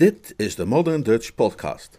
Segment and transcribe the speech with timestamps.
[0.00, 1.98] Dit is de Modern Dutch Podcast.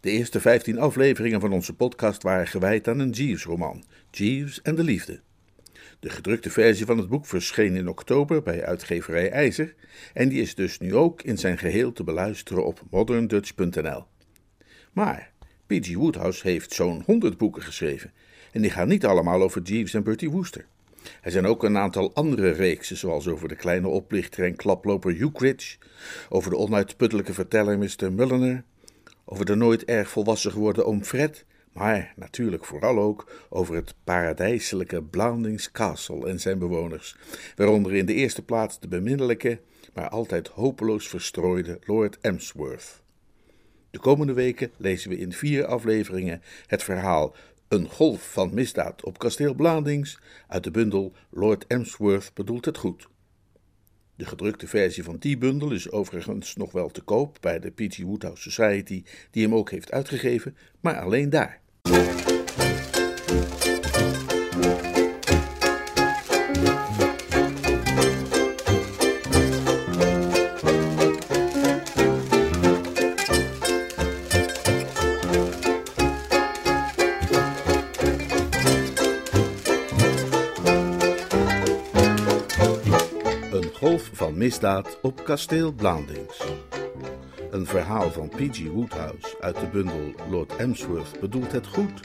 [0.00, 4.84] De eerste 15 afleveringen van onze podcast waren gewijd aan een Jeeves-roman, Jeeves en de
[4.84, 5.20] Liefde.
[6.00, 9.74] De gedrukte versie van het boek verscheen in oktober bij uitgeverij IJzer
[10.14, 14.04] en die is dus nu ook in zijn geheel te beluisteren op moderndutch.nl.
[14.92, 15.32] Maar
[15.66, 15.94] P.G.
[15.94, 18.12] Woodhouse heeft zo'n 100 boeken geschreven
[18.52, 20.66] en die gaan niet allemaal over Jeeves en Bertie Wooster.
[21.22, 25.76] Er zijn ook een aantal andere reeksen, zoals over de kleine oplichter en klaploper Ukridge,
[26.28, 28.12] over de onuitputtelijke verteller Mr.
[28.12, 28.64] Mulliner,
[29.24, 35.02] over de nooit erg volwassen geworden oom Fred, maar natuurlijk vooral ook over het paradijselijke
[35.02, 37.16] Blandings Castle en zijn bewoners,
[37.56, 39.60] waaronder in de eerste plaats de beminnelijke,
[39.94, 43.04] maar altijd hopeloos verstrooide Lord Emsworth.
[43.90, 47.34] De komende weken lezen we in vier afleveringen het verhaal
[47.68, 53.08] een golf van misdaad op kasteel Bladings uit de bundel Lord Emsworth bedoelt het goed.
[54.16, 58.02] De gedrukte versie van die bundel is overigens nog wel te koop bij de P.G.
[58.02, 61.60] Woodhouse Society, die hem ook heeft uitgegeven, maar alleen daar.
[84.46, 86.42] Misdaad op kasteel Blandings.
[87.50, 88.66] Een verhaal van P.G.
[88.68, 92.00] Woodhouse uit de bundel Lord Emsworth bedoelt het goed.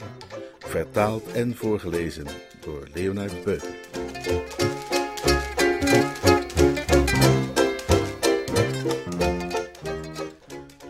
[0.58, 2.26] Vertaald en voorgelezen
[2.60, 3.74] door Leonard Beuken.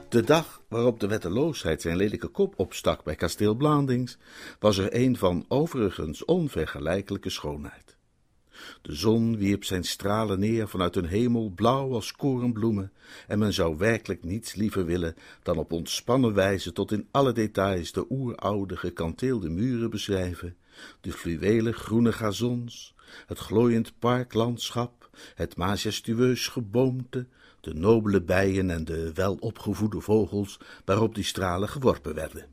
[0.09, 4.19] De dag waarop de wetteloosheid zijn lelijke kop opstak bij kasteel Blandings,
[4.59, 7.92] was er een van overigens onvergelijkelijke schoonheid.
[8.83, 12.93] De zon wierp zijn stralen neer vanuit een hemel blauw als korenbloemen,
[13.27, 17.93] en men zou werkelijk niets liever willen dan op ontspannen wijze tot in alle details
[17.93, 20.57] de oeroude gekanteelde muren beschrijven,
[21.01, 22.95] de fluwelen groene gazons,
[23.27, 27.27] het glooiend parklandschap, het majestueus geboomte,
[27.61, 32.47] de nobele bijen en de welopgevoede vogels waarop die stralen geworpen werden.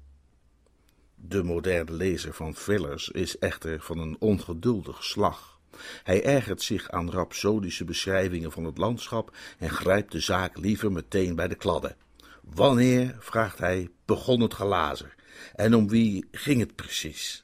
[1.16, 5.59] De moderne lezer van thrillers is echter van een ongeduldig slag.
[6.04, 11.36] Hij ergert zich aan rapsodische beschrijvingen van het landschap en grijpt de zaak liever meteen
[11.36, 11.96] bij de kladden.
[12.44, 15.16] Wanneer, vraagt hij, begon het gelazer?
[15.56, 17.44] En om wie ging het precies?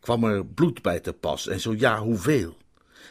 [0.00, 2.56] Kwam er bloed bij te pas en zo ja, hoeveel?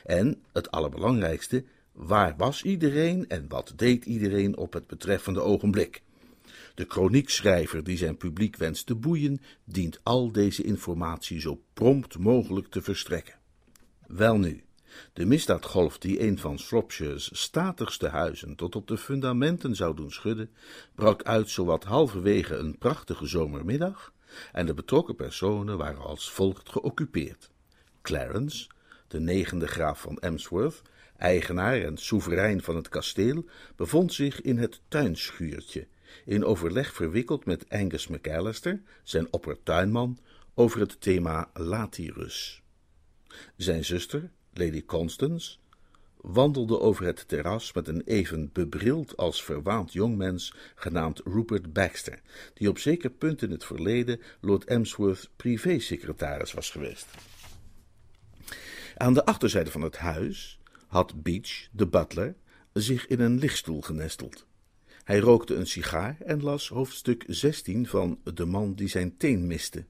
[0.03, 6.01] En, het allerbelangrijkste, waar was iedereen en wat deed iedereen op het betreffende ogenblik?
[6.75, 12.67] De kroniekschrijver die zijn publiek wenst te boeien, dient al deze informatie zo prompt mogelijk
[12.67, 13.41] te verstrekken.
[14.15, 14.63] Welnu,
[15.13, 20.51] de misdaadgolf die een van Shropshire's statigste huizen tot op de fundamenten zou doen schudden,
[20.95, 24.13] brak uit zowat halverwege een prachtige zomermiddag,
[24.51, 27.49] en de betrokken personen waren als volgt geoccupeerd.
[28.01, 28.67] Clarence,
[29.07, 30.81] de negende graaf van Emsworth,
[31.17, 33.45] eigenaar en soeverein van het kasteel,
[33.75, 35.87] bevond zich in het tuinschuurtje,
[36.25, 40.19] in overleg verwikkeld met Angus McAllister, zijn oppertuinman,
[40.53, 42.62] over het thema Latirus.
[43.57, 45.57] Zijn zuster, Lady Constance,
[46.23, 52.21] wandelde over het terras met een even bebrild als verwaand jongmens genaamd Rupert Baxter,
[52.53, 57.07] die op zeker punt in het verleden Lord Emsworth privésecretaris was geweest.
[58.97, 62.35] Aan de achterzijde van het huis had Beach, de butler,
[62.73, 64.45] zich in een lichtstoel genesteld.
[65.03, 69.85] Hij rookte een sigaar en las hoofdstuk 16 van De man die zijn teen miste.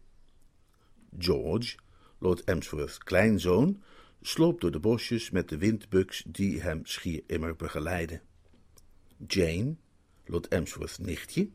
[1.18, 1.76] George,
[2.24, 3.84] Lord Emsworth's kleinzoon,
[4.22, 8.22] sloop door de bosjes met de windbuks die hem schier immer begeleidden.
[9.28, 9.76] Jane,
[10.26, 11.50] Lord Emsworth's nichtje,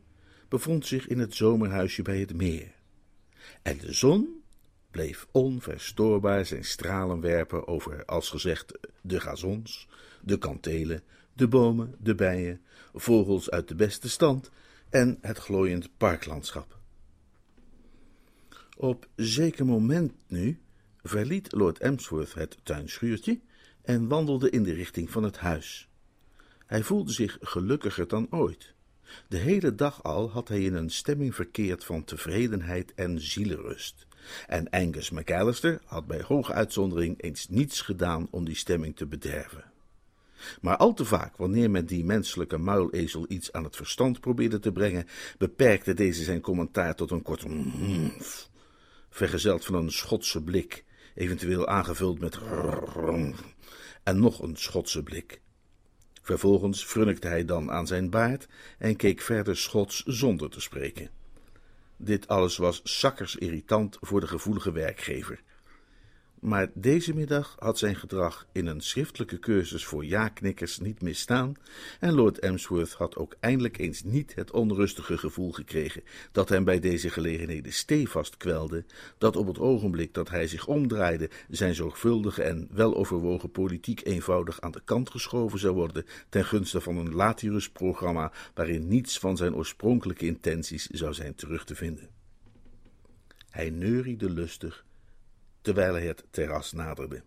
[0.47, 2.75] bevond zich in het zomerhuisje bij het meer.
[3.61, 4.43] En de zon
[4.91, 9.87] bleef onverstoorbaar zijn stralen werpen over, als gezegd, de gazons,
[10.21, 11.03] de kantelen,
[11.33, 12.61] de bomen, de bijen,
[12.93, 14.51] vogels uit de beste stand
[14.89, 16.78] en het glooiend parklandschap.
[18.81, 20.59] Op zeker moment nu
[21.03, 23.39] verliet Lord Emsworth het tuinschuurtje
[23.81, 25.89] en wandelde in de richting van het huis.
[26.65, 28.73] Hij voelde zich gelukkiger dan ooit.
[29.27, 34.07] De hele dag al had hij in een stemming verkeerd van tevredenheid en zielerust.
[34.47, 39.71] En Angus McAllister had bij hoge uitzondering eens niets gedaan om die stemming te bederven.
[40.61, 44.71] Maar al te vaak, wanneer men die menselijke muilezel iets aan het verstand probeerde te
[44.71, 48.49] brengen, beperkte deze zijn commentaar tot een kort mf,
[49.19, 50.85] vergezeld van een Schotse blik,
[51.15, 52.39] eventueel aangevuld met
[54.03, 55.41] en nog een Schotse blik.
[56.21, 61.09] Vervolgens frunnikte hij dan aan zijn baard en keek verder Schots zonder te spreken.
[61.97, 65.41] Dit alles was zakkers irritant voor de gevoelige werkgever.
[66.39, 71.53] Maar deze middag had zijn gedrag in een schriftelijke cursus voor ja-knikkers niet misstaan
[71.99, 76.79] en Lord Emsworth had ook eindelijk eens niet het onrustige gevoel gekregen dat hem bij
[76.79, 78.85] deze gelegenheden stevast kwelde,
[79.17, 84.71] dat op het ogenblik dat hij zich omdraaide zijn zorgvuldige en weloverwogen politiek eenvoudig aan
[84.71, 90.25] de kant geschoven zou worden ten gunste van een Latirus-programma waarin niets van zijn oorspronkelijke
[90.25, 92.09] intenties zou zijn terug te vinden.
[93.49, 94.87] Hij neuriede lustig
[95.61, 97.21] terwijl hij het terras naderde.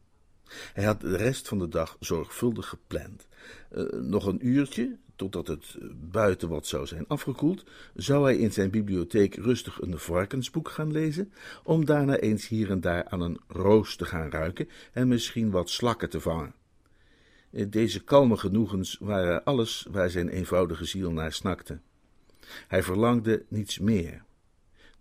[0.73, 3.27] Hij had de rest van de dag zorgvuldig gepland.
[3.73, 5.77] Uh, nog een uurtje, totdat het
[6.11, 7.65] buiten wat zou zijn afgekoeld,
[7.95, 11.33] zou hij in zijn bibliotheek rustig een varkensboek gaan lezen,
[11.65, 15.71] om daarna eens hier en daar aan een roos te gaan ruiken en misschien wat
[15.71, 16.55] slakken te vangen.
[17.51, 21.81] Eh, deze kalme genoegens waren alles waar zijn eenvoudige ziel naar snakte.
[22.69, 24.25] Hij verlangde niets meer,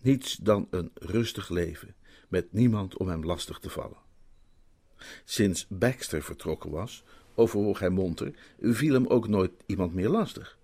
[0.02, 1.96] niets dan een rustig leven,
[2.32, 3.98] met niemand om hem lastig te vallen.
[5.26, 7.04] Sinds Baxter vertrokken was,
[7.36, 10.60] overwoog hij monter, viel hem ook nooit iemand meer lastig.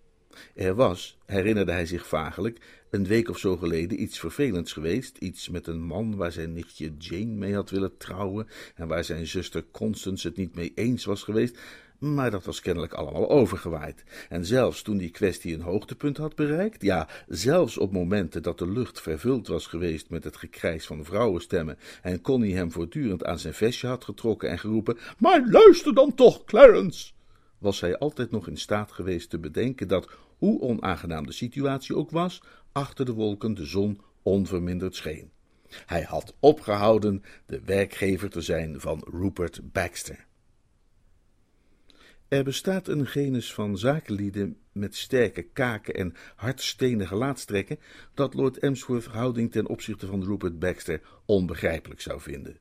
[0.53, 2.59] Er was, herinnerde hij zich vagelijk,
[2.89, 6.93] een week of zo geleden iets vervelends geweest, iets met een man waar zijn nichtje
[6.97, 11.23] Jane mee had willen trouwen en waar zijn zuster Constance het niet mee eens was
[11.23, 11.59] geweest,
[11.99, 14.03] maar dat was kennelijk allemaal overgewaaid.
[14.29, 18.67] En zelfs toen die kwestie een hoogtepunt had bereikt, ja, zelfs op momenten dat de
[18.67, 23.53] lucht vervuld was geweest met het gekrijs van vrouwenstemmen en Connie hem voortdurend aan zijn
[23.53, 27.11] vestje had getrokken en geroepen: Maar luister dan toch, Clarence!
[27.57, 32.11] was hij altijd nog in staat geweest te bedenken dat, hoe onaangenaam de situatie ook
[32.11, 32.41] was,
[32.71, 35.31] achter de wolken de zon onverminderd scheen.
[35.85, 40.25] Hij had opgehouden de werkgever te zijn van Rupert Baxter.
[42.27, 47.79] Er bestaat een genus van zakenlieden met sterke kaken en hardstenen gelaatstrekken
[48.13, 52.57] dat Lord Emsworth houding ten opzichte van Rupert Baxter onbegrijpelijk zou vinden.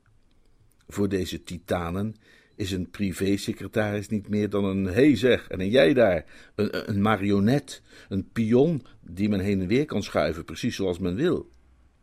[0.87, 2.15] Voor deze titanen
[2.55, 6.25] is een privésecretaris niet meer dan een hey zeg en een jij daar,
[6.55, 11.15] een, een marionet, een pion die men heen en weer kan schuiven, precies zoals men
[11.15, 11.49] wil.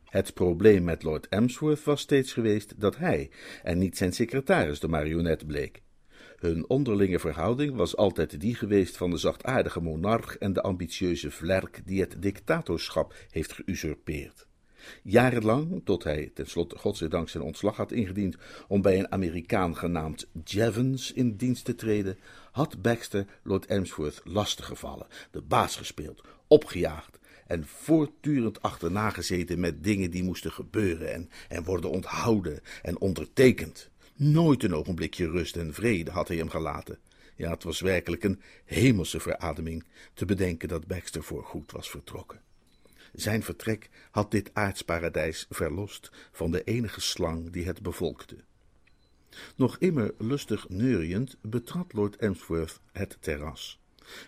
[0.05, 3.31] Het probleem met Lord Emsworth was steeds geweest dat hij
[3.62, 5.83] en niet zijn secretaris de marionet bleek.
[6.36, 11.82] Hun onderlinge verhouding was altijd die geweest van de zachtaardige monarch en de ambitieuze vlerk
[11.84, 14.46] die het dictatorschap heeft geusurpeerd.
[15.02, 18.36] Jarenlang, tot hij tenslotte godzijdank zijn ontslag had ingediend
[18.69, 22.19] om bij een Amerikaan genaamd Jevons in dienst te treden,
[22.52, 30.10] had Baxter Lord Emsworth lastiggevallen, de baas gespeeld, opgejaagd en voortdurend achterna gezeten met dingen
[30.10, 33.90] die moesten gebeuren en, en worden onthouden en ondertekend.
[34.16, 36.99] Nooit een ogenblikje rust en vrede had hij hem gelaten.
[37.37, 42.40] Ja, het was werkelijk een hemelse verademing te bedenken dat Baxter voorgoed was vertrokken.
[43.12, 48.37] Zijn vertrek had dit aardsparadijs verlost van de enige slang die het bevolkte.
[49.56, 53.81] Nog immer lustig neuriënd betrad Lord Emsworth het terras.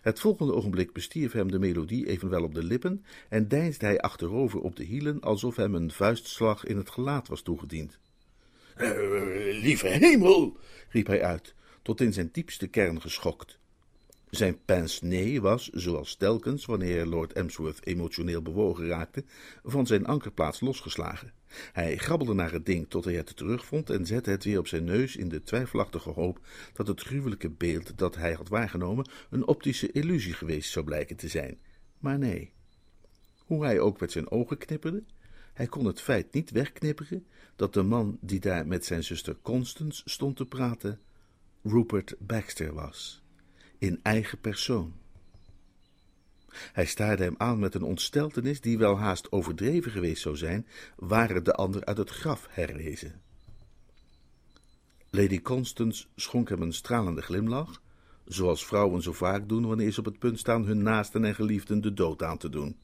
[0.03, 4.61] Het volgende ogenblik bestierf hem de melodie evenwel op de lippen en deinsde hij achterover
[4.61, 7.99] op de hielen alsof hem een vuistslag in het gelaat was toegediend.
[8.76, 10.56] Uh, lieve hemel,
[10.88, 13.58] riep hij uit, tot in zijn diepste kern geschokt.
[14.31, 19.25] Zijn pince-nez was, zoals telkens wanneer Lord Emsworth emotioneel bewogen raakte,
[19.64, 21.33] van zijn ankerplaats losgeslagen.
[21.73, 24.85] Hij grabbelde naar het ding tot hij het terugvond en zette het weer op zijn
[24.85, 26.40] neus in de twijfelachtige hoop
[26.73, 31.28] dat het gruwelijke beeld dat hij had waargenomen een optische illusie geweest zou blijken te
[31.28, 31.59] zijn.
[31.99, 32.52] Maar nee.
[33.38, 35.02] Hoe hij ook met zijn ogen knipperde,
[35.57, 40.03] hij kon het feit niet wegknipperen dat de man die daar met zijn zuster Constance
[40.05, 41.01] stond te praten,
[41.63, 43.23] Rupert Baxter was,
[43.79, 44.95] in eigen persoon.
[46.73, 51.45] Hij staarde hem aan met een ontsteltenis die wel haast overdreven geweest zou zijn, waren
[51.45, 53.21] de ander uit het graf herrezen.
[55.11, 57.83] Lady Constance schonk hem een stralende glimlach,
[58.25, 61.81] zoals vrouwen zo vaak doen wanneer ze op het punt staan hun naasten en geliefden
[61.81, 62.77] de dood aan te doen.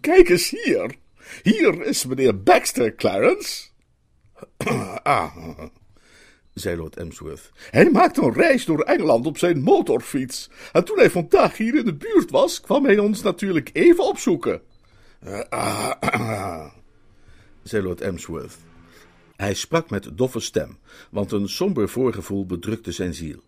[0.00, 0.98] Kijk eens hier,
[1.42, 3.66] hier is meneer Baxter, Clarence.
[5.02, 5.36] ah,
[6.54, 7.50] zei Lord Emsworth.
[7.70, 10.50] Hij maakte een reis door Engeland op zijn motorfiets.
[10.72, 14.62] En toen hij vandaag hier in de buurt was, kwam hij ons natuurlijk even opzoeken.
[15.48, 15.90] Ah,
[17.62, 18.56] zei Lord Emsworth.
[19.36, 20.78] Hij sprak met doffe stem,
[21.10, 23.42] want een somber voorgevoel bedrukte zijn ziel.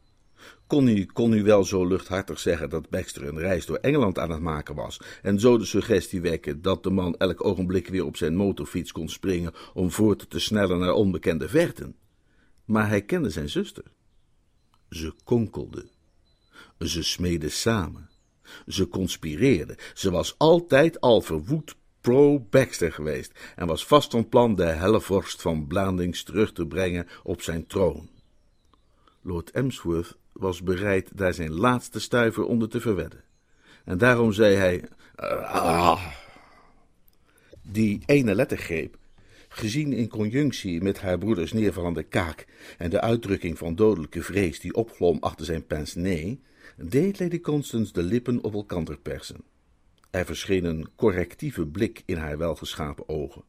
[0.67, 4.31] Kon u, kon u wel zo luchthartig zeggen dat Baxter een reis door Engeland aan
[4.31, 8.17] het maken was en zo de suggestie wekken dat de man elk ogenblik weer op
[8.17, 11.97] zijn motorfiets kon springen om voort te snellen naar onbekende verten?
[12.65, 13.85] Maar hij kende zijn zuster.
[14.91, 15.89] Ze konkelde.
[16.79, 18.09] Ze smeden samen.
[18.67, 19.77] Ze conspireerden.
[19.95, 25.67] Ze was altijd al verwoed pro-Baxter geweest en was vast van plan de hellevorst van
[25.67, 28.09] Blandings terug te brengen op zijn troon.
[29.23, 33.25] Lord Emsworth was bereid daar zijn laatste stuiver onder te verwedden.
[33.85, 34.85] En daarom zei hij:
[35.43, 36.07] ah.
[37.63, 38.99] Die ene lettergreep,
[39.49, 42.47] gezien in conjunctie met haar broeders neervallende kaak
[42.79, 46.35] en de uitdrukking van dodelijke vrees die opglom achter zijn pince-nez,
[46.77, 49.45] deed Lady Constance de lippen op elkander persen.
[50.11, 53.43] Er verscheen een correctieve blik in haar welgeschapen ogen.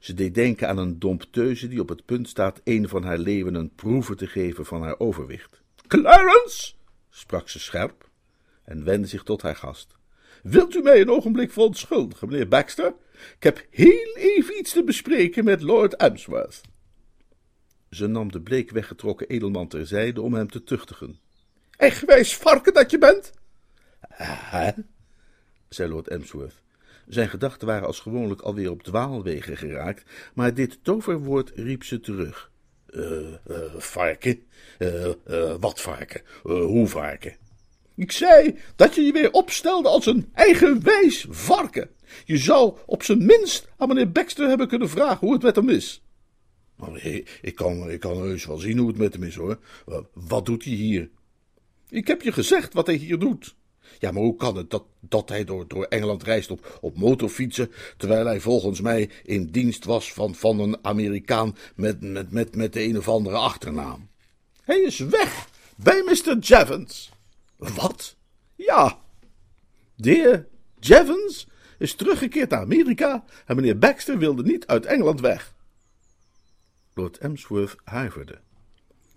[0.00, 3.54] Ze deed denken aan een dompteuze die op het punt staat een van haar leeuwen
[3.54, 5.61] een proeve te geven van haar overwicht.
[5.92, 6.72] Clarence,
[7.10, 8.08] sprak ze scherp
[8.64, 9.96] en wendde zich tot haar gast.
[10.42, 12.94] Wilt u mij een ogenblik verontschuldigen, meneer Baxter?
[13.36, 16.60] Ik heb heel even iets te bespreken met Lord Emsworth.
[17.90, 21.18] Ze nam de bleek weggetrokken edelman terzijde om hem te tuchtigen.
[21.76, 23.32] Eigenwijs varken dat je bent?
[24.16, 24.70] Hè?
[25.68, 26.62] zei Lord Emsworth.
[27.06, 32.51] Zijn gedachten waren als gewoonlijk alweer op dwaalwegen geraakt, maar dit toverwoord riep ze terug.
[32.92, 33.02] Uh,
[33.50, 34.42] uh, varken?
[34.78, 36.20] Uh, wat varken?
[36.42, 37.36] hoe varken?
[37.94, 41.90] Ik zei dat je je weer opstelde als een eigenwijs varken.
[42.24, 45.68] Je zou op zijn minst aan meneer Baxter hebben kunnen vragen hoe het met hem
[45.68, 46.02] is.
[47.42, 49.58] Ik kan, ik kan heus wel zien hoe het met hem is, hoor.
[50.12, 51.10] Wat doet hij hier?
[51.88, 53.54] Ik heb je gezegd wat hij hier doet.
[54.02, 57.70] Ja, maar hoe kan het dat, dat hij door, door Engeland reist op, op motorfietsen,
[57.96, 62.72] terwijl hij volgens mij in dienst was van, van een Amerikaan met, met, met, met
[62.72, 64.08] de een of andere achternaam?
[64.62, 66.36] Hij is weg bij Mr.
[66.40, 67.10] Javens.
[67.56, 68.16] Wat?
[68.54, 69.00] Ja.
[69.94, 70.46] De heer
[70.80, 71.46] Javens
[71.78, 75.54] is teruggekeerd naar Amerika en meneer Baxter wilde niet uit Engeland weg.
[76.94, 78.38] Lord Emsworth huiverde.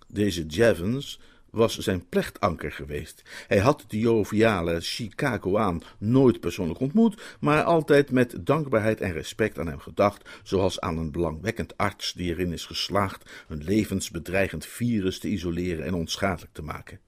[0.08, 1.20] Deze Javens
[1.56, 3.22] was zijn plechtanker geweest.
[3.48, 9.68] Hij had de joviale Chicagoaan nooit persoonlijk ontmoet, maar altijd met dankbaarheid en respect aan
[9.68, 15.28] hem gedacht, zoals aan een belangwekkend arts die erin is geslaagd een levensbedreigend virus te
[15.28, 17.00] isoleren en onschadelijk te maken.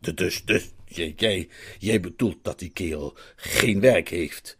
[0.00, 4.58] Dus, dus, jij, jij bedoelt dat die kerel geen werk heeft?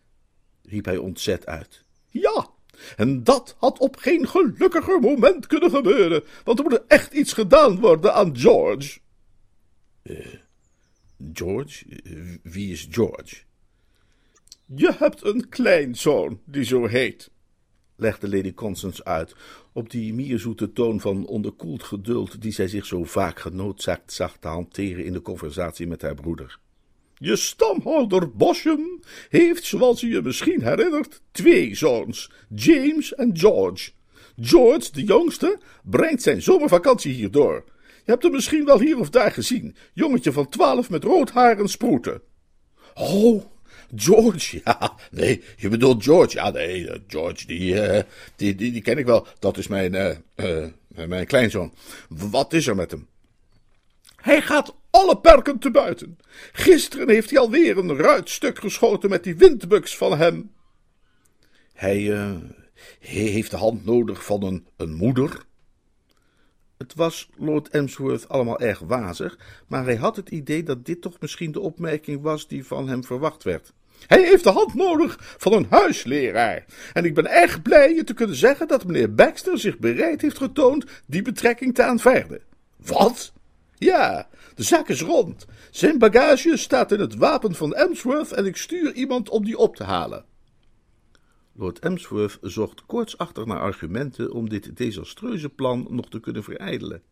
[0.62, 1.84] riep hij ontzet uit.
[2.08, 2.48] Ja,
[2.96, 7.80] en dat had op geen gelukkiger moment kunnen gebeuren, want er moet echt iets gedaan
[7.80, 8.98] worden aan George.
[10.08, 10.26] Uh,
[11.32, 11.84] George?
[12.42, 13.36] Wie is George?
[14.74, 17.30] Je hebt een kleinzoon die zo heet,
[17.96, 19.34] legde Lady Constance uit,
[19.72, 24.48] op die mierzoete toon van onderkoeld geduld die zij zich zo vaak genoodzaakt zag te
[24.48, 26.58] hanteren in de conversatie met haar broeder.
[27.14, 33.90] Je stamhouder Bosham heeft, zoals u je misschien herinnert, twee zoons, James en George.
[34.40, 37.64] George, de jongste, brengt zijn zomervakantie hier door.
[38.08, 39.76] Je hebt hem misschien wel hier of daar gezien.
[39.92, 42.22] Jongetje van twaalf met rood haar en sproeten.
[42.94, 43.44] Oh,
[43.94, 44.96] George, ja.
[45.10, 46.36] Nee, je bedoelt George.
[46.36, 48.02] Ja, nee, eh, George, die, uh,
[48.36, 49.26] die, die, die, ken ik wel.
[49.38, 50.66] Dat is mijn, uh,
[51.06, 51.74] mijn kleinzoon.
[52.08, 53.08] Wat is er met hem?
[54.16, 56.18] Hij gaat alle perken te buiten.
[56.52, 60.52] Gisteren heeft hij alweer een ruitstuk geschoten met die windbuks van hem.
[61.72, 62.00] Hij,
[63.00, 65.46] hij heeft de hand nodig van een, een moeder,
[66.78, 71.16] het was Lord Emsworth allemaal erg wazig, maar hij had het idee dat dit toch
[71.20, 73.72] misschien de opmerking was die van hem verwacht werd.
[74.06, 76.64] Hij heeft de hand nodig van een huisleraar.
[76.92, 80.38] En ik ben erg blij je te kunnen zeggen dat meneer Baxter zich bereid heeft
[80.38, 82.40] getoond die betrekking te aanvaarden.
[82.76, 83.32] Wat?
[83.74, 85.46] Ja, de zaak is rond.
[85.70, 89.76] Zijn bagage staat in het wapen van Emsworth en ik stuur iemand om die op
[89.76, 90.24] te halen.
[91.58, 97.02] Lord Emsworth zocht koortsachtig naar argumenten om dit desastreuze plan nog te kunnen verijdelen.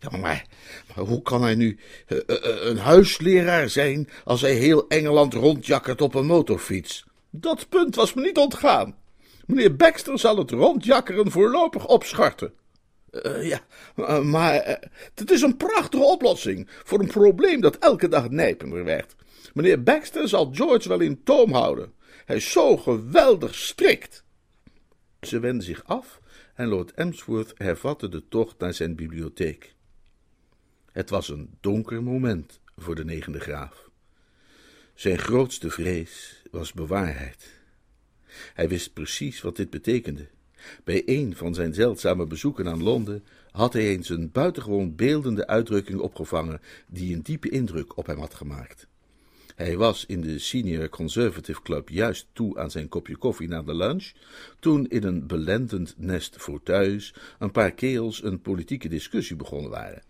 [0.00, 0.46] Ja, maar,
[0.94, 1.78] maar hoe kan hij nu
[2.08, 7.04] uh, uh, een huisleraar zijn als hij heel Engeland rondjakkert op een motorfiets?
[7.30, 8.96] Dat punt was me niet ontgaan.
[9.46, 12.52] Meneer Baxter zal het rondjakkeren voorlopig opscharten.
[13.10, 13.60] Uh, ja,
[14.22, 14.80] maar
[15.14, 19.14] het is een prachtige oplossing voor een probleem dat elke dag nijpender werd.
[19.54, 21.92] Meneer Baxter zal George wel in toom houden.
[22.30, 24.24] Hij is zo geweldig strikt.
[25.20, 26.20] Ze wendde zich af
[26.54, 29.74] en Lord Emsworth hervatte de tocht naar zijn bibliotheek.
[30.92, 33.90] Het was een donker moment voor de negende graaf.
[34.94, 37.60] Zijn grootste vrees was bewaarheid.
[38.54, 40.28] Hij wist precies wat dit betekende.
[40.84, 46.00] Bij een van zijn zeldzame bezoeken aan Londen had hij eens een buitengewoon beeldende uitdrukking
[46.00, 48.88] opgevangen die een diepe indruk op hem had gemaakt.
[49.60, 53.74] Hij was in de Senior Conservative Club juist toe aan zijn kopje koffie na de
[53.74, 54.12] lunch,
[54.60, 60.02] toen in een belendend nest fauteuils een paar kerels een politieke discussie begonnen waren.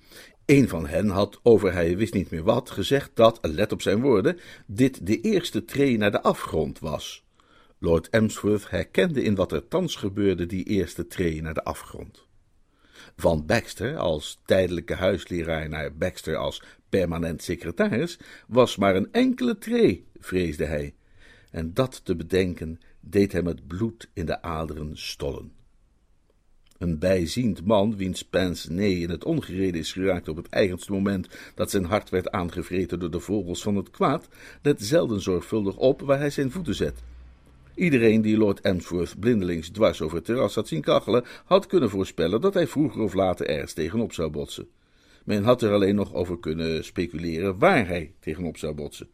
[0.47, 4.01] Een van hen had over hij wist niet meer wat gezegd dat, let op zijn
[4.01, 7.25] woorden, dit de eerste tree naar de afgrond was.
[7.79, 12.29] Lord Emsworth herkende in wat er thans gebeurde die eerste tree naar de afgrond.
[13.17, 20.07] Van Baxter als tijdelijke huisleraar naar Baxter als permanent secretaris was maar een enkele tree,
[20.19, 20.95] vreesde hij,
[21.51, 25.53] en dat te bedenken deed hem het bloed in de aderen stollen.
[26.79, 31.29] Een bijziend man, wiens pince nee in het ongereden is geraakt op het eigenste moment
[31.55, 34.29] dat zijn hart werd aangevreten door de vogels van het kwaad,
[34.63, 37.03] let zelden zorgvuldig op waar hij zijn voeten zet.
[37.75, 42.41] Iedereen die Lord Emsworth blindelings dwars over het terras had zien kachelen, had kunnen voorspellen
[42.41, 44.69] dat hij vroeger of later ergens tegenop zou botsen.
[45.25, 49.09] Men had er alleen nog over kunnen speculeren waar hij tegenop zou botsen.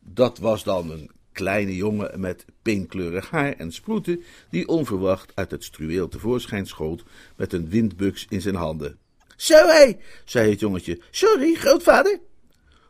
[0.00, 5.64] Dat was dan een kleine jongen met pinkkleurig haar en sproeten, die onverwacht uit het
[5.64, 7.04] struweel tevoorschijn schoot
[7.36, 8.98] met een windbuks in zijn handen.
[9.36, 11.00] Zo hé, zei het jongetje.
[11.10, 12.20] Sorry, grootvader.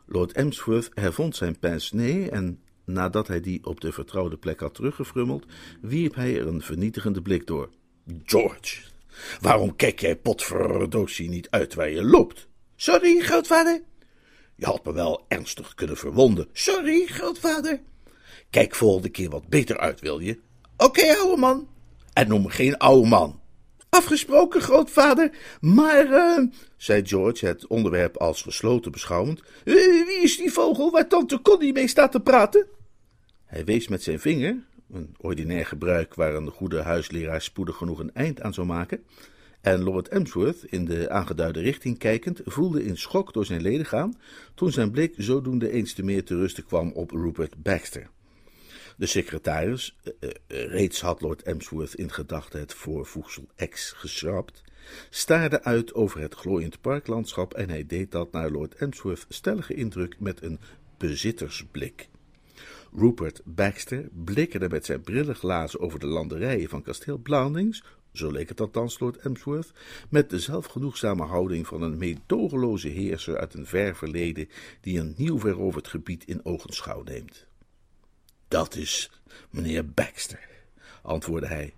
[0.05, 5.45] Lord Emsworth hervond zijn pince-nez en nadat hij die op de vertrouwde plek had teruggefrummeld,
[5.81, 7.69] wierp hij er een vernietigende blik door.
[8.25, 8.81] George,
[9.41, 12.49] waarom kijk jij potverdosie niet uit waar je loopt?
[12.81, 13.81] Sorry, grootvader.
[14.55, 16.47] Je had me wel ernstig kunnen verwonden.
[16.53, 17.81] Sorry, grootvader.
[18.49, 20.39] Kijk volgende keer wat beter uit, wil je?
[20.77, 21.67] Oké, ouwe man.
[22.13, 23.39] En noem me geen ouwe man.
[23.89, 25.31] Afgesproken, grootvader.
[25.59, 26.47] Maar, uh,
[26.77, 29.41] zei George, het onderwerp als gesloten beschouwend.
[29.63, 32.67] Uh, wie is die vogel waar tante Connie mee staat te praten?
[33.45, 38.13] Hij wees met zijn vinger, een ordinair gebruik waar een goede huisleraar spoedig genoeg een
[38.13, 39.03] eind aan zou maken.
[39.61, 44.17] En Lord Emsworth, in de aangeduide richting kijkend, voelde in schok door zijn leden gaan,
[44.55, 48.09] toen zijn blik zodoende eens te meer te rusten kwam op Rupert Baxter.
[48.97, 54.61] De secretaris, uh, reeds had Lord Emsworth in gedachten het voorvoegsel X geschrapt,
[55.09, 60.19] staarde uit over het glooiend parklandschap en hij deed dat naar Lord Emsworth stellige indruk
[60.19, 60.59] met een
[60.97, 62.09] bezittersblik.
[62.95, 68.61] Rupert Baxter blikkerde met zijn brillenglazen over de landerijen van kasteel Blandings, zo leek het
[68.61, 69.71] althans Lord Emsworth,
[70.09, 74.49] met de zelfgenoegzame houding van een meedogenloze heerser uit een ver verleden
[74.81, 77.45] die een nieuw veroverd gebied in ogenschouw neemt.
[78.47, 79.11] Dat is
[79.49, 80.49] meneer Baxter,
[81.01, 81.73] antwoordde hij.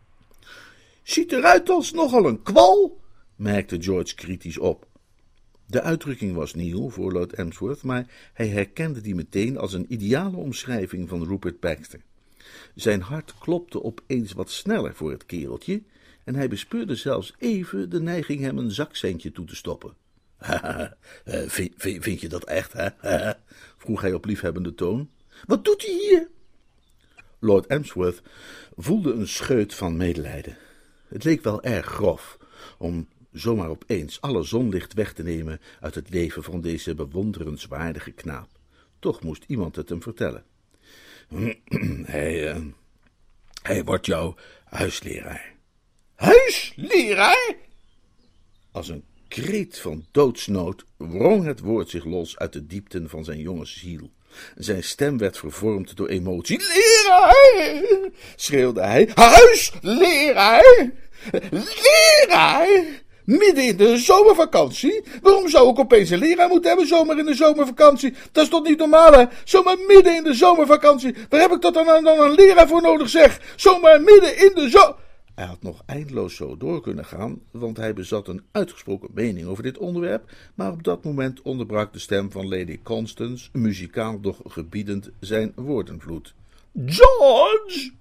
[1.04, 3.02] Ziet eruit als nogal een kwal,
[3.36, 4.88] merkte George kritisch op.
[5.66, 10.38] De uitdrukking was nieuw voor Lord Emsworth, maar hij herkende die meteen als een ideale
[10.38, 12.02] omschrijving van Rupert Baxter.
[12.76, 15.82] Zijn hart klopte opeens wat sneller voor het kereltje,
[16.24, 19.94] en hij bespeurde zelfs even de neiging hem een zakcentje toe te stoppen.
[21.26, 22.90] vind, vind, vind je dat echt, hè?
[23.78, 25.10] vroeg hij op liefhebbende toon.
[25.46, 26.30] Wat doet hij hier?
[27.40, 28.22] Lord Emsworth
[28.76, 30.58] voelde een scheut van medelijden.
[31.08, 32.38] Het leek wel erg grof
[32.78, 38.50] om zomaar opeens alle zonlicht weg te nemen uit het leven van deze bewonderenswaardige knaap.
[39.00, 40.44] Toch moest iemand het hem vertellen.
[42.06, 42.66] hij, uh,
[43.62, 45.53] hij wordt jouw huisleraar.
[46.16, 47.56] Huisleraar?
[48.72, 53.40] Als een kreet van doodsnood wrong het woord zich los uit de diepten van zijn
[53.40, 54.12] jonge ziel.
[54.56, 56.60] Zijn stem werd vervormd door emotie.
[56.60, 57.82] Leraar!
[58.36, 59.10] schreeuwde hij.
[59.14, 60.92] Huisleraar!
[61.52, 63.02] Leraar!
[63.26, 65.04] Midden in de zomervakantie?
[65.22, 68.14] Waarom zou ik opeens een leraar moeten hebben zomaar in de zomervakantie?
[68.32, 69.26] Dat is toch niet normaal, hè?
[69.44, 71.16] Zomaar midden in de zomervakantie.
[71.30, 73.40] Waar heb ik dat dan, dan een leraar voor nodig, zeg?
[73.56, 74.96] Zomaar midden in de zo...
[75.36, 79.64] Hij had nog eindeloos zo door kunnen gaan, want hij bezat een uitgesproken mening over
[79.64, 85.10] dit onderwerp, maar op dat moment onderbrak de stem van Lady Constance, muzikaal doch gebiedend,
[85.20, 86.34] zijn woordenvloed.
[86.86, 87.92] George!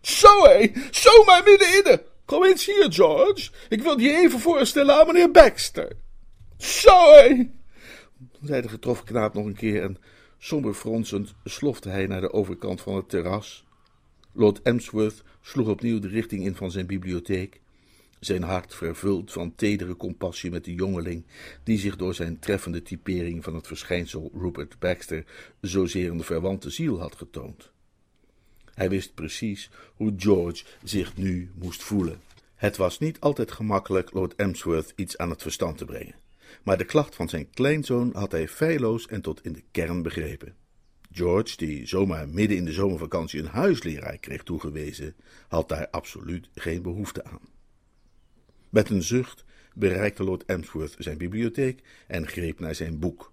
[0.00, 2.02] Zo hé, zomaar midden in de...
[2.24, 3.50] Kom eens hier, George.
[3.68, 5.92] Ik wil je even voorstellen aan meneer Baxter.
[6.56, 7.50] Zo hé!
[8.42, 9.98] zei de getroffen knaap nog een keer en
[10.38, 13.64] somber fronsend slofte hij naar de overkant van het terras.
[14.34, 17.60] Lord Emsworth sloeg opnieuw de richting in van zijn bibliotheek,
[18.20, 21.24] zijn hart vervuld van tedere compassie met de jongeling,
[21.62, 25.24] die zich door zijn treffende typering van het verschijnsel Rupert Baxter
[25.60, 27.70] zozeer een verwante ziel had getoond.
[28.74, 32.20] Hij wist precies hoe George zich nu moest voelen.
[32.54, 36.14] Het was niet altijd gemakkelijk Lord Emsworth iets aan het verstand te brengen,
[36.62, 40.61] maar de klacht van zijn kleinzoon had hij feilloos en tot in de kern begrepen.
[41.12, 45.14] George, die zomaar midden in de zomervakantie een huisleraar kreeg toegewezen,
[45.48, 47.40] had daar absoluut geen behoefte aan.
[48.68, 49.44] Met een zucht
[49.74, 53.32] bereikte Lord Emsworth zijn bibliotheek en greep naar zijn boek.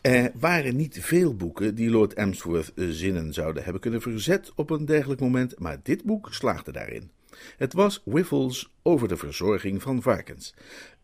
[0.00, 4.84] Er waren niet veel boeken die Lord Emsworth zinnen zouden hebben kunnen verzet op een
[4.84, 7.10] dergelijk moment, maar dit boek slaagde daarin.
[7.56, 10.54] Het was Wiffles over de verzorging van varkens.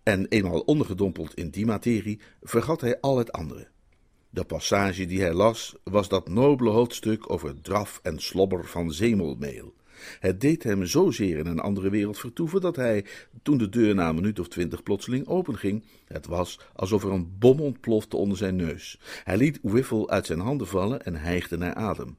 [0.03, 3.69] En eenmaal ondergedompeld in die materie, vergat hij al het andere.
[4.31, 9.75] De passage die hij las, was dat nobele hoofdstuk over draf en slobber van zemelmeel.
[10.21, 13.05] Het deed hem zozeer in een andere wereld vertoeven dat hij,
[13.43, 17.39] toen de deur na een minuut of twintig plotseling openging, het was alsof er een
[17.39, 19.01] bom ontplofte onder zijn neus.
[19.25, 22.17] Hij liet Wiffle uit zijn handen vallen en hijgde naar adem.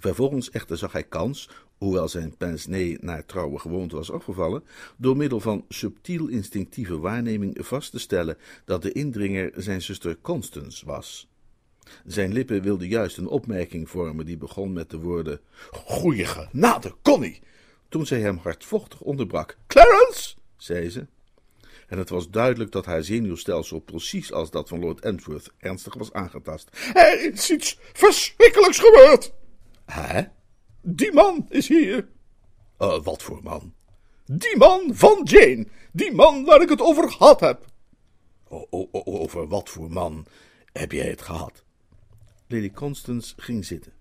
[0.00, 4.64] Vervolgens echter zag hij kans, hoewel zijn pince naar trouwe gewoonte was afgevallen,
[4.96, 10.86] door middel van subtiel instinctieve waarneming vast te stellen dat de indringer zijn zuster Constance
[10.86, 11.31] was.
[12.06, 15.40] Zijn lippen wilden juist een opmerking vormen die begon met de woorden:
[15.70, 17.40] Goeie genade, Connie!
[17.88, 19.56] Toen zij hem hardvochtig onderbrak.
[19.66, 20.34] Clarence!
[20.56, 21.06] zei ze.
[21.88, 26.12] En het was duidelijk dat haar zenuwstelsel precies als dat van Lord Emsworth ernstig was
[26.12, 26.68] aangetast.
[26.94, 29.32] Er is iets verschrikkelijks gebeurd!
[29.84, 30.22] Hè?
[30.80, 32.08] Die man is hier.
[32.78, 33.74] Uh, wat voor man?
[34.24, 35.66] Die man van Jane.
[35.92, 37.64] Die man waar ik het over gehad heb.
[38.48, 40.26] O, o, over wat voor man
[40.72, 41.64] heb jij het gehad?
[42.52, 43.92] Lady Constance ging zitten.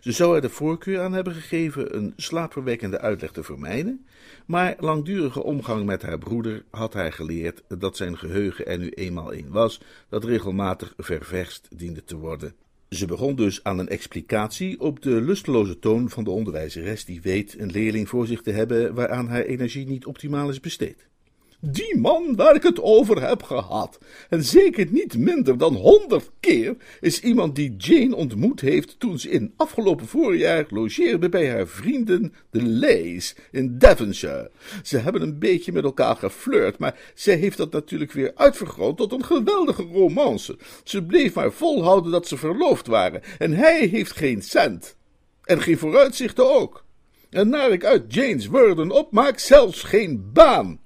[0.00, 4.06] Ze zou er de voorkeur aan hebben gegeven een slaapverwekkende uitleg te vermijden,
[4.46, 9.34] maar langdurige omgang met haar broeder had haar geleerd dat zijn geheugen er nu eenmaal
[9.34, 12.54] een was, dat regelmatig ververst diende te worden.
[12.88, 17.58] Ze begon dus aan een explicatie op de lusteloze toon van de onderwijzeres die weet
[17.58, 21.08] een leerling voor zich te hebben waaraan haar energie niet optimaal is besteed.
[21.66, 23.98] Die man waar ik het over heb gehad,
[24.28, 29.30] en zeker niet minder dan honderd keer, is iemand die Jane ontmoet heeft toen ze
[29.30, 34.50] in afgelopen voorjaar logeerde bij haar vrienden de Leys in Devonshire.
[34.82, 39.12] Ze hebben een beetje met elkaar geflirt, maar zij heeft dat natuurlijk weer uitvergroot tot
[39.12, 40.58] een geweldige romance.
[40.84, 44.96] Ze bleef maar volhouden dat ze verloofd waren, en hij heeft geen cent.
[45.44, 46.84] En geen vooruitzichten ook.
[47.30, 50.82] En naar ik uit Jane's woorden opmaak, zelfs geen baan.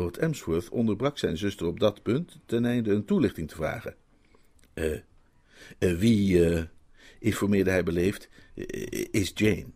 [0.00, 3.94] Lord Emsworth onderbrak zijn zuster op dat punt ten einde een toelichting te vragen.
[4.72, 4.98] Eh,
[5.78, 6.62] uh, wie, uh,
[7.18, 8.28] informeerde hij beleefd,
[9.10, 9.70] is Jane?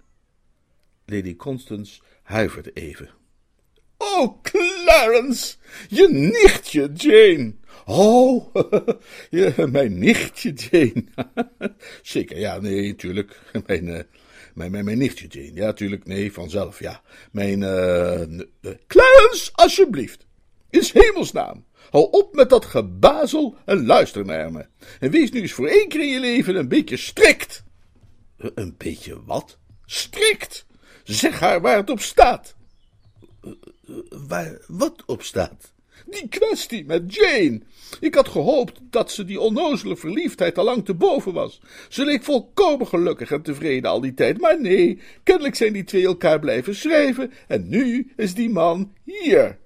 [1.07, 3.11] Lady Constance huiverde even.
[3.97, 5.57] Oh, Clarence,
[5.89, 7.55] je nichtje Jane.
[7.85, 8.55] Oh,
[9.73, 11.05] mijn nichtje Jane.
[12.03, 13.41] Zeker, ja, nee, natuurlijk.
[13.67, 14.07] Mijn,
[14.55, 15.55] mijn, mijn, mijn nichtje Jane.
[15.55, 17.03] Ja, tuurlijk, nee, vanzelf, ja.
[17.33, 20.27] Mijn, uh, Clarence, alsjeblieft.
[20.71, 21.65] In hemelsnaam.
[21.91, 24.67] Hou op met dat gebazel en luister naar me.
[25.01, 27.63] En wees nu eens voor één keer in je leven een beetje strikt.
[28.37, 29.59] Een beetje wat?
[29.87, 30.67] Strikt.
[31.05, 32.55] Zeg haar waar het op staat.
[34.09, 35.73] Waar wat op staat?
[36.07, 37.61] Die kwestie met Jane.
[38.01, 41.61] Ik had gehoopt dat ze die onnozele verliefdheid al lang te boven was.
[41.89, 46.05] Ze leek volkomen gelukkig en tevreden al die tijd, maar nee, kennelijk zijn die twee
[46.05, 49.59] elkaar blijven schrijven en nu is die man hier.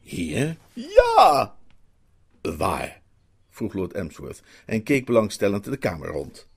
[0.00, 0.56] Hier?
[0.74, 1.54] Ja!
[2.42, 3.00] Waar?
[3.50, 6.48] vroeg Lord Emsworth en keek belangstellend de kamer rond.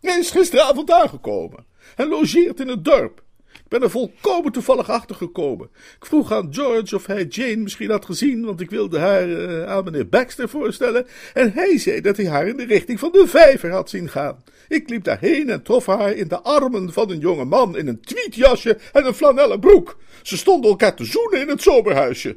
[0.00, 3.22] Hij is gisteravond aangekomen en logeert in het dorp.
[3.70, 5.70] Ben er volkomen toevallig achter gekomen.
[5.98, 9.64] Ik vroeg aan George of hij Jane misschien had gezien, want ik wilde haar uh,
[9.64, 11.06] aan meneer Baxter voorstellen.
[11.34, 14.44] En hij zei dat hij haar in de richting van de vijver had zien gaan.
[14.68, 18.00] Ik liep daarheen en trof haar in de armen van een jonge man in een
[18.00, 19.98] tweetjasje en een flanellen broek.
[20.22, 22.36] Ze stonden elkaar te zoenen in het zomerhuisje.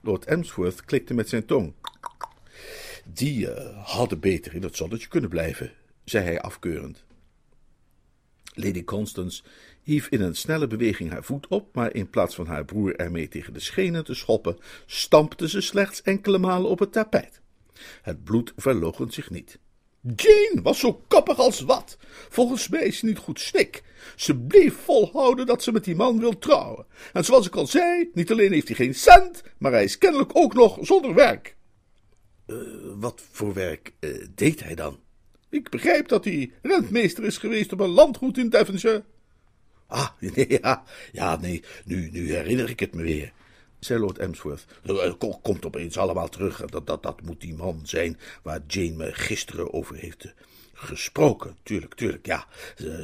[0.00, 1.72] Lord Emsworth klikte met zijn tong.
[3.04, 5.72] Die uh, hadden beter in het zonnetje kunnen blijven,
[6.04, 7.04] zei hij afkeurend.
[8.54, 9.42] Lady Constance
[9.86, 13.28] hief in een snelle beweging haar voet op, maar in plaats van haar broer ermee
[13.28, 17.40] tegen de schenen te schoppen, stampte ze slechts enkele malen op het tapijt.
[18.02, 19.58] Het bloed verloochent zich niet.
[20.00, 21.96] Jane was zo koppig als wat.
[22.28, 23.82] Volgens mij is ze niet goed snik.
[24.16, 26.86] Ze bleef volhouden dat ze met die man wil trouwen.
[27.12, 30.30] En zoals ik al zei, niet alleen heeft hij geen cent, maar hij is kennelijk
[30.34, 31.56] ook nog zonder werk.
[32.46, 32.56] Uh,
[32.94, 34.98] wat voor werk uh, deed hij dan?
[35.50, 39.04] Ik begrijp dat hij rentmeester is geweest op een landgoed in Devonshire.
[39.86, 40.08] Ah,
[40.60, 43.32] ja, ja, nee, nu, nu herinner ik het me weer,
[43.78, 44.64] zei Lord Emsworth.
[44.82, 46.64] Het komt opeens allemaal terug.
[46.64, 50.30] Dat, dat, dat moet die man zijn waar Jane me gisteren over heeft eh,
[50.72, 51.56] gesproken.
[51.62, 52.46] Tuurlijk, tuurlijk, ja.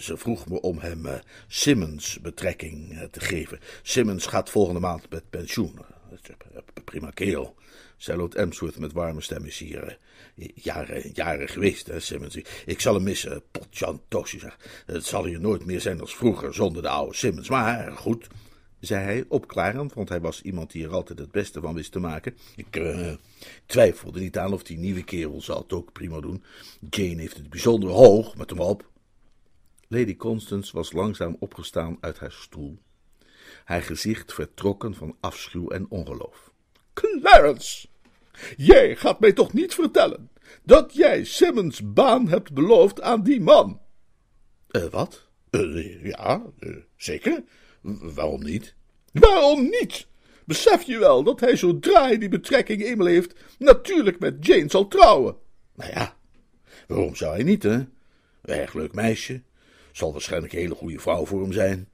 [0.00, 1.06] Ze, vroeg me om hem
[1.48, 3.60] Simmons betrekking te geven.
[3.82, 5.78] Simmons gaat volgende maand met pensioen.
[6.84, 7.56] Prima kerel
[8.02, 9.98] zei Lord Emsworth met warme stem, is hier
[10.54, 12.36] jaren, jaren geweest, hè, Simmons.
[12.66, 14.82] Ik zal hem missen, potjan Toshi, zeg.
[14.86, 17.48] Het zal hier nooit meer zijn als vroeger, zonder de oude Simmons.
[17.48, 18.28] Maar goed,
[18.80, 21.98] zei hij, opklarend, want hij was iemand die er altijd het beste van wist te
[21.98, 22.36] maken.
[22.56, 23.12] Ik uh,
[23.66, 26.44] twijfelde niet aan of die nieuwe kerel zal het ook prima doen.
[26.90, 28.90] Jane heeft het bijzonder hoog met hem op.
[29.88, 32.78] Lady Constance was langzaam opgestaan uit haar stoel,
[33.64, 36.50] haar gezicht vertrokken van afschuw en ongeloof.
[36.94, 37.88] Clarence,
[38.56, 40.30] jij gaat mij toch niet vertellen
[40.64, 43.80] dat jij Simmons baan hebt beloofd aan die man?
[44.70, 45.28] Uh, wat?
[45.50, 47.42] Uh, ja, uh, zeker.
[48.00, 48.74] Waarom niet?
[49.12, 50.06] Waarom niet?
[50.44, 54.88] Besef je wel dat hij zodra hij die betrekking eenmaal heeft, natuurlijk met Jane zal
[54.88, 55.36] trouwen?
[55.74, 56.16] Nou ja,
[56.86, 57.84] waarom zou hij niet, hè?
[58.42, 59.42] Erg leuk meisje.
[59.92, 61.88] Zal waarschijnlijk een hele goede vrouw voor hem zijn.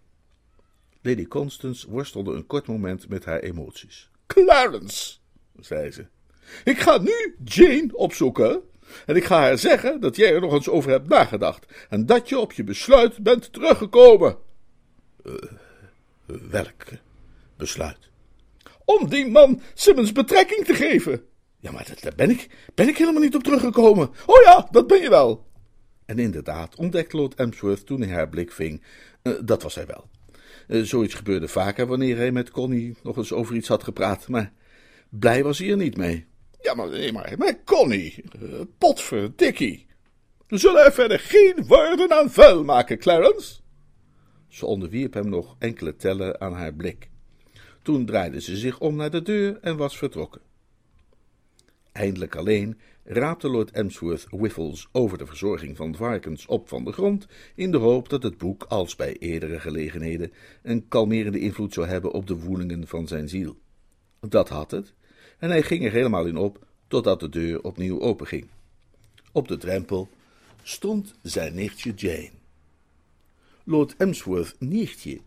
[1.03, 4.11] Lady Constance worstelde een kort moment met haar emoties.
[4.27, 5.19] Clarence,
[5.61, 6.07] zei ze.
[6.65, 8.63] Ik ga nu Jane opzoeken.
[9.07, 11.67] En ik ga haar zeggen dat jij er nog eens over hebt nagedacht.
[11.89, 14.37] En dat je op je besluit bent teruggekomen.
[15.25, 15.35] Uh,
[16.51, 16.85] welk
[17.57, 18.11] besluit?
[18.85, 21.23] Om die man Simmons betrekking te geven.
[21.61, 24.11] Ja, maar daar ben ik, ben ik helemaal niet op teruggekomen.
[24.27, 25.47] Oh ja, dat ben je wel.
[26.07, 28.83] En inderdaad ontdekte Lord Emsworth toen hij haar blik ving.
[29.23, 30.09] Uh, dat was hij wel.
[30.69, 34.29] Uh, zoiets gebeurde vaker wanneer hij met Connie nog eens over iets had gepraat.
[34.29, 34.53] Maar
[35.09, 36.27] blij was hij er niet mee.
[36.61, 38.25] Ja, maar nee, maar met Connie.
[38.43, 39.87] Uh, potverdikkie.
[40.47, 43.61] We zullen er verder geen woorden aan vuil maken, Clarence.
[44.49, 47.09] Ze onderwierp hem nog enkele tellen aan haar blik.
[47.83, 50.41] Toen draaide ze zich om naar de deur en was vertrokken.
[51.93, 57.27] Eindelijk alleen raapte Lord Emsworth Whiffles over de verzorging van varkens op van de grond,
[57.55, 62.13] in de hoop dat het boek, als bij eerdere gelegenheden, een kalmerende invloed zou hebben
[62.13, 63.57] op de woelingen van zijn ziel.
[64.21, 64.95] Dat had het,
[65.39, 68.47] en hij ging er helemaal in op, totdat de deur opnieuw openging.
[69.33, 70.09] Op de drempel
[70.63, 72.31] stond zijn nichtje Jane.
[73.65, 75.21] Lord Emsworth nichtje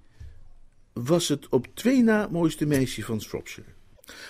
[0.94, 3.70] was het op twee na mooiste meisje van Shropshire.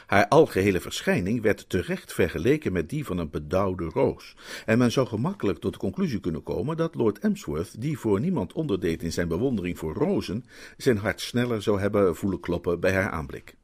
[0.05, 5.07] Haar algehele verschijning werd terecht vergeleken met die van een bedauwde roos, en men zou
[5.07, 9.27] gemakkelijk tot de conclusie kunnen komen dat Lord Emsworth, die voor niemand onderdeed in zijn
[9.27, 10.45] bewondering voor rozen,
[10.77, 13.55] zijn hart sneller zou hebben voelen kloppen bij haar aanblik.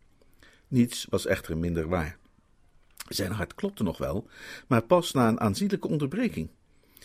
[0.68, 2.18] Niets was echter minder waar.
[3.08, 4.28] Zijn hart klopte nog wel,
[4.68, 6.50] maar pas na een aanzienlijke onderbreking.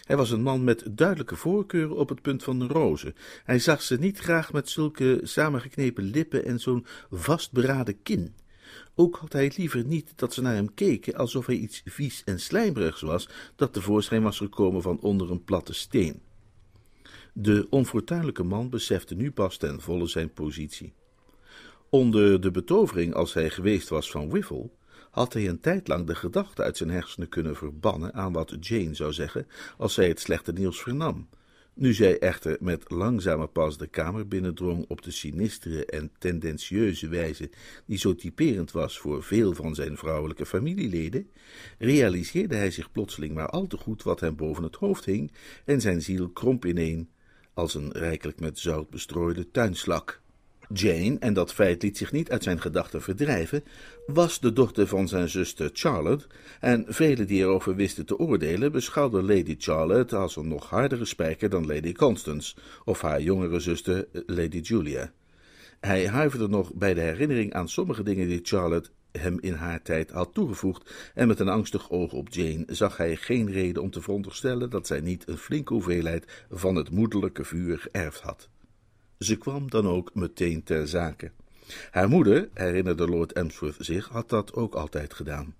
[0.02, 3.14] Hij was een man met duidelijke voorkeuren op het punt van rozen.
[3.44, 8.34] Hij zag ze niet graag met zulke samengeknepen lippen en zo'n vastberaden kin.
[8.94, 12.40] Ook had hij liever niet dat ze naar hem keken alsof hij iets vies en
[12.40, 16.22] slijmerigs was dat tevoorschijn was gekomen van onder een platte steen.
[17.32, 20.92] De onfortuinlijke man besefte nu pas ten volle zijn positie.
[21.92, 24.70] Onder de betovering als hij geweest was van Wiffle,
[25.10, 28.94] had hij een tijd lang de gedachte uit zijn hersenen kunnen verbannen aan wat Jane
[28.94, 31.28] zou zeggen als zij het slechte nieuws vernam.
[31.74, 37.50] Nu zij echter met langzame pas de kamer binnendrong op de sinistere en tendentieuze wijze
[37.86, 41.30] die zo typerend was voor veel van zijn vrouwelijke familieleden,
[41.78, 45.32] realiseerde hij zich plotseling maar al te goed wat hem boven het hoofd hing
[45.64, 47.10] en zijn ziel kromp ineen
[47.54, 50.22] als een rijkelijk met zout bestrooide tuinslak.
[50.72, 53.64] Jane, en dat feit liet zich niet uit zijn gedachten verdrijven,
[54.06, 56.26] was de dochter van zijn zuster Charlotte,
[56.60, 61.48] en velen die erover wisten te oordelen beschouwden Lady Charlotte als een nog hardere spijker
[61.48, 62.54] dan Lady Constance,
[62.84, 65.12] of haar jongere zuster Lady Julia.
[65.80, 70.10] Hij huiverde nog bij de herinnering aan sommige dingen die Charlotte hem in haar tijd
[70.10, 74.02] had toegevoegd, en met een angstig oog op Jane zag hij geen reden om te
[74.02, 78.48] veronderstellen dat zij niet een flinke hoeveelheid van het moederlijke vuur geërfd had.
[79.22, 81.30] Ze kwam dan ook meteen ter zake.
[81.90, 85.54] Haar moeder, herinnerde Lord Emsworth zich, had dat ook altijd gedaan.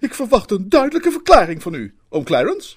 [0.00, 2.76] Ik verwacht een duidelijke verklaring van u, oom Clarence.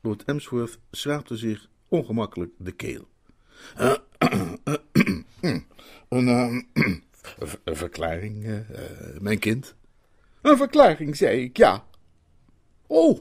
[0.00, 3.08] Lord Emsworth schraapte zich ongemakkelijk de keel.
[6.08, 6.62] een, uh,
[7.64, 8.58] een verklaring, uh,
[9.20, 9.74] mijn kind?
[10.42, 11.84] Een verklaring, zei ik, ja.
[12.86, 13.18] Oh,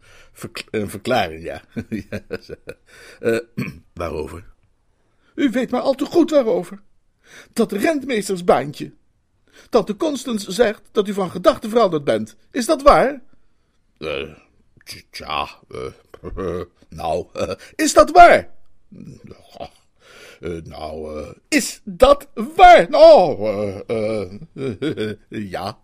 [0.70, 1.62] een verklaring, ja.
[3.20, 3.38] uh,
[3.94, 4.51] waarover?
[5.34, 6.82] U weet maar al te goed waarover.
[7.52, 8.92] Dat rentmeestersbaantje.
[9.70, 12.36] Tante Constance zegt dat u van gedachten veranderd bent.
[12.50, 13.22] Is dat waar?
[13.98, 14.34] Uh,
[15.10, 18.50] tja, uh, nou, uh, is dat waar?
[20.64, 22.90] nou, is dat waar?
[22.90, 23.48] Nou,
[25.28, 25.78] ja.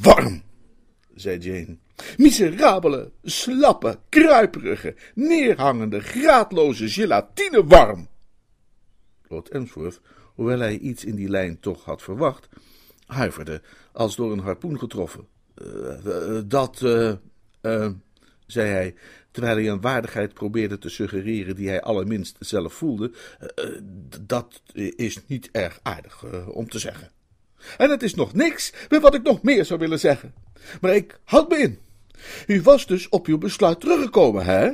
[0.00, 0.42] Warm,
[1.14, 1.78] zei Jane.
[2.16, 8.08] Miserabele, slappe, kruiperige, neerhangende, graadloze gelatine warm.
[9.28, 10.00] Lord Emsworth,
[10.34, 12.48] hoewel hij iets in die lijn toch had verwacht,
[13.06, 15.26] huiverde, als door een harpoen getroffen.
[15.62, 17.12] Uh, dat, uh,
[17.62, 17.88] uh,
[18.46, 18.94] zei hij,
[19.30, 23.12] terwijl hij een waardigheid probeerde te suggereren die hij allerminst zelf voelde,
[24.20, 24.62] dat
[24.96, 27.10] is niet erg aardig om te zeggen.
[27.76, 30.34] En het is nog niks met wat ik nog meer zou willen zeggen.
[30.80, 31.78] Maar ik houd me in.
[32.46, 34.70] U was dus op uw besluit teruggekomen, hè?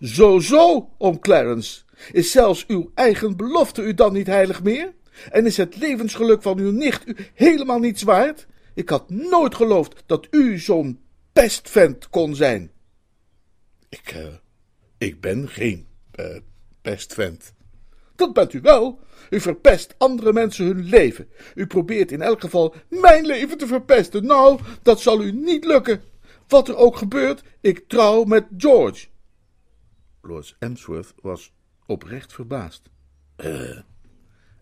[0.00, 1.82] Zo, zo, oom Clarence.
[2.12, 4.92] Is zelfs uw eigen belofte u dan niet heilig meer?
[5.30, 8.46] En is het levensgeluk van uw nicht u helemaal niets waard?
[8.74, 11.00] Ik had nooit geloofd dat u zo'n
[11.32, 12.70] pestvent kon zijn.
[13.88, 14.26] Ik, uh,
[14.98, 15.86] ik ben geen
[16.20, 16.26] uh,
[16.82, 17.54] pestvent.
[18.16, 18.98] Dat bent u wel.
[19.30, 21.28] U verpest andere mensen hun leven.
[21.54, 24.26] U probeert in elk geval mijn leven te verpesten.
[24.26, 26.02] Nou, dat zal u niet lukken.
[26.54, 29.06] Wat er ook gebeurt, ik trouw met George.
[30.22, 31.52] Lord Emsworth was
[31.86, 32.82] oprecht verbaasd.
[33.36, 33.78] Uh, uh,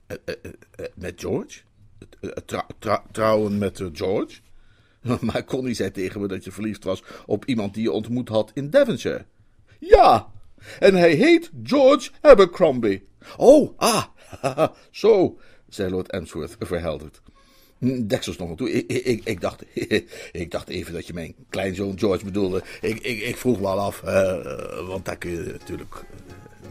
[0.08, 1.60] uh, met George?
[3.12, 4.40] Trouwen met George?
[5.20, 8.50] Maar Connie zei tegen me dat je verliefd was op iemand die je ontmoet had
[8.54, 9.24] in Devonshire.
[9.78, 10.32] Ja,
[10.78, 13.08] en hij heet George Abercrombie.
[13.36, 14.04] Oh, ah,
[14.90, 17.22] zo, zei Lord Emsworth verhelderd.
[17.82, 18.72] Deksels nog toe.
[18.72, 19.64] Ik, ik, ik, dacht,
[20.32, 22.62] ik dacht even dat je mijn kleinzoon George bedoelde.
[22.80, 26.04] Ik, ik, ik vroeg me al af, uh, want daar kun je natuurlijk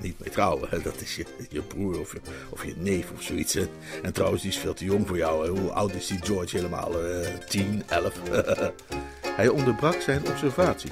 [0.02, 0.70] niet mee trouwen.
[0.84, 2.20] Dat is je, je broer of je,
[2.50, 3.58] of je neef of zoiets.
[4.04, 5.60] En trouwens, die is veel te jong voor jou.
[5.60, 7.06] Hoe oud is die George helemaal?
[7.06, 8.20] Uh, tien, elf?
[9.38, 10.90] Hij onderbrak zijn observatie.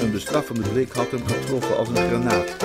[0.00, 2.56] Een bestraffende blik had hem getroffen als een granaat.